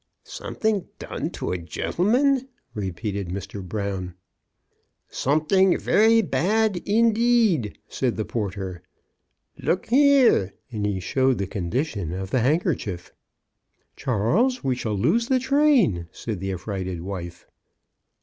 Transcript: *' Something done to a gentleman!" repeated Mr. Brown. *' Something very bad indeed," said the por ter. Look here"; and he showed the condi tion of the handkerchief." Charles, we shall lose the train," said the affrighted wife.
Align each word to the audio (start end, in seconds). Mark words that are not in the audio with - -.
*' 0.21 0.23
Something 0.23 0.87
done 0.97 1.29
to 1.33 1.51
a 1.51 1.59
gentleman!" 1.59 2.49
repeated 2.73 3.27
Mr. 3.29 3.61
Brown. 3.63 4.15
*' 4.65 4.87
Something 5.09 5.77
very 5.77 6.23
bad 6.23 6.77
indeed," 6.87 7.77
said 7.87 8.15
the 8.17 8.25
por 8.25 8.49
ter. 8.49 8.81
Look 9.59 9.89
here"; 9.89 10.55
and 10.71 10.87
he 10.87 10.99
showed 10.99 11.37
the 11.37 11.45
condi 11.45 11.85
tion 11.85 12.13
of 12.13 12.31
the 12.31 12.39
handkerchief." 12.39 13.13
Charles, 13.95 14.63
we 14.63 14.73
shall 14.75 14.97
lose 14.97 15.27
the 15.27 15.37
train," 15.37 16.07
said 16.11 16.39
the 16.39 16.51
affrighted 16.51 17.01
wife. 17.03 17.45